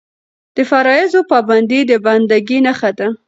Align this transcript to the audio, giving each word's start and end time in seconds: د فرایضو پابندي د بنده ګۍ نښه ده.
د 0.55 0.57
فرایضو 0.69 1.19
پابندي 1.31 1.79
د 1.89 1.91
بنده 2.05 2.37
ګۍ 2.47 2.57
نښه 2.65 2.91
ده. 2.97 3.07